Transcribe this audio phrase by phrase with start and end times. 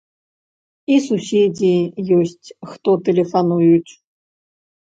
[0.93, 1.69] І суседзі
[2.19, 3.91] ёсць, хто тэлефануюць.